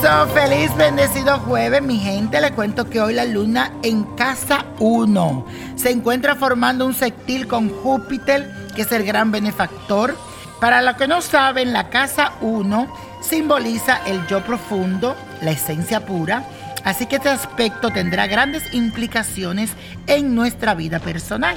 [0.00, 2.40] Eso, feliz bendecido jueves, mi gente.
[2.40, 7.68] Le cuento que hoy la luna en casa 1 se encuentra formando un sextil con
[7.68, 10.16] Júpiter, que es el gran benefactor.
[10.58, 12.90] Para los que no saben, la casa 1
[13.20, 16.44] simboliza el yo profundo, la esencia pura.
[16.82, 19.70] Así que este aspecto tendrá grandes implicaciones
[20.06, 21.56] en nuestra vida personal.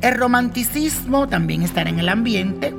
[0.00, 2.74] El romanticismo también estará en el ambiente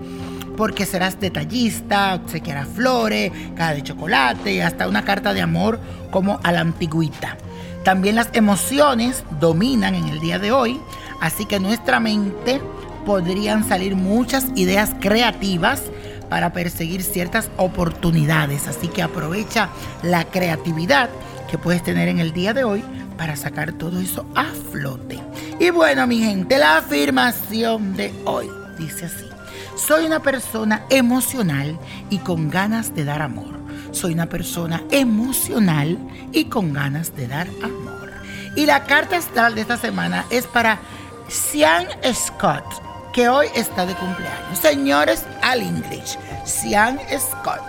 [0.57, 5.79] porque serás detallista, obsequiarás flores, caja de chocolate hasta una carta de amor
[6.11, 7.37] como a la antigüita.
[7.83, 10.81] También las emociones dominan en el día de hoy,
[11.21, 12.59] así que nuestra mente
[13.05, 15.83] podrían salir muchas ideas creativas
[16.29, 18.67] para perseguir ciertas oportunidades.
[18.67, 19.69] Así que aprovecha
[20.03, 21.09] la creatividad
[21.49, 22.83] que puedes tener en el día de hoy
[23.17, 25.19] para sacar todo eso a flote.
[25.59, 29.36] Y bueno, mi gente, la afirmación de hoy dice así.
[29.77, 33.55] Soy una persona emocional y con ganas de dar amor.
[33.91, 35.99] Soy una persona emocional
[36.33, 38.11] y con ganas de dar amor.
[38.55, 40.79] Y la carta astral de esta semana es para
[41.27, 42.65] Sean Scott,
[43.13, 44.57] que hoy está de cumpleaños.
[44.59, 47.61] Señores, al English, Sean Scott.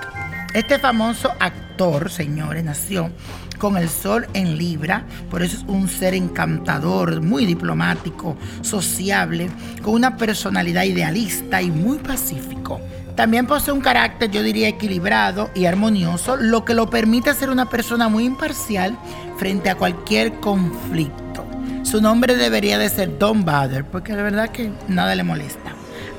[0.54, 3.10] Este famoso actor, señores, nació
[3.58, 9.50] con el sol en Libra, por eso es un ser encantador, muy diplomático, sociable,
[9.82, 12.80] con una personalidad idealista y muy pacífico.
[13.16, 17.68] También posee un carácter, yo diría, equilibrado y armonioso, lo que lo permite ser una
[17.68, 18.96] persona muy imparcial
[19.38, 21.44] frente a cualquier conflicto.
[21.82, 25.67] Su nombre debería de ser Don Bader, porque la verdad que nada le molesta.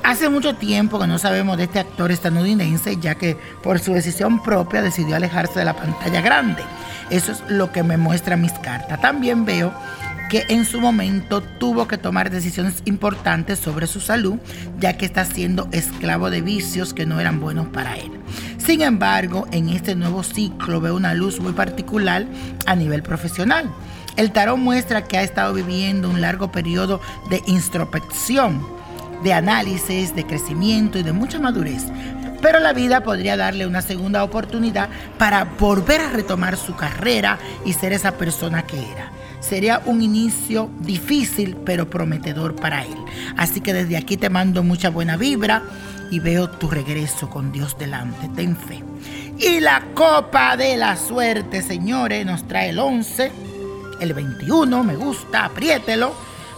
[0.02, 4.42] Hace mucho tiempo que no sabemos de este actor estadounidense, ya que por su decisión
[4.42, 6.62] propia decidió alejarse de la pantalla grande.
[7.10, 9.00] Eso es lo que me muestra mis cartas.
[9.00, 9.72] También veo
[10.30, 14.38] que en su momento tuvo que tomar decisiones importantes sobre su salud,
[14.78, 18.12] ya que está siendo esclavo de vicios que no eran buenos para él.
[18.58, 22.26] Sin embargo, en este nuevo ciclo veo una luz muy particular
[22.66, 23.68] a nivel profesional.
[24.16, 28.64] El tarot muestra que ha estado viviendo un largo periodo de introspección,
[29.22, 31.84] de análisis, de crecimiento y de mucha madurez,
[32.40, 34.88] pero la vida podría darle una segunda oportunidad
[35.18, 39.12] para volver a retomar su carrera y ser esa persona que era.
[39.40, 42.96] Sería un inicio difícil pero prometedor para él.
[43.36, 45.62] Así que desde aquí te mando mucha buena vibra
[46.10, 48.28] y veo tu regreso con Dios delante.
[48.28, 48.82] Ten fe.
[49.38, 53.32] Y la copa de la suerte, señores, nos trae el 11,
[54.00, 56.14] el 21, me gusta, apriételo,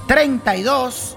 [0.08, 1.16] 32,